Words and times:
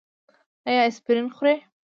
ایا 0.67 0.81
اسپرین 0.89 1.27
خورئ؟ 1.35 1.57